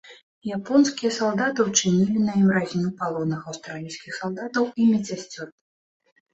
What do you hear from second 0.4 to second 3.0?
Японскія салдаты учынілі на ім разню